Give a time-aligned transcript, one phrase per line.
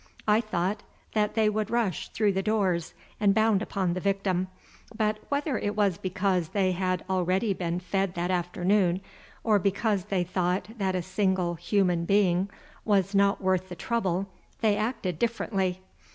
[0.27, 0.81] I thought
[1.13, 4.47] that they would rush through the doors and bound upon the victim,
[4.97, 9.01] but whether it was because they had already been fed that afternoon
[9.43, 12.49] or because they thought that a single human being
[12.83, 14.25] was not worth the trouble,
[14.61, 15.81] they acted differently.